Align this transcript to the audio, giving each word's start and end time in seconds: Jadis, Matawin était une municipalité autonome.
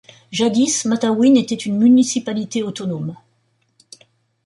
Jadis, 0.31 0.83
Matawin 0.87 1.35
était 1.35 1.53
une 1.53 1.77
municipalité 1.77 2.63
autonome. 2.63 3.15